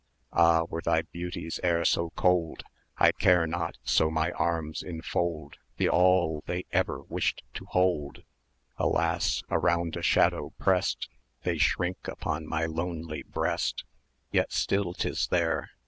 [0.33, 0.63] Ah!
[0.67, 2.63] were thy beauties e'er so cold,
[2.97, 8.23] I care not so my arms enfold The all they ever wished to hold.
[8.79, 9.43] Alas!
[9.51, 11.07] around a shadow prest
[11.43, 13.83] They shrink upon my lonely breast;
[14.31, 15.69] Yet still 'tis there!